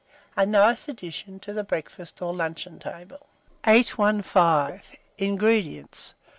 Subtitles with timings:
[0.35, 3.27] (A nice addition to the Breakfast or Luncheon table.)
[3.67, 4.81] 815.
[5.19, 6.15] INGREDIENTS.